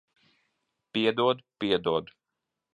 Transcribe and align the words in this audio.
Piedod. 0.91 1.45
Piedod. 1.59 2.05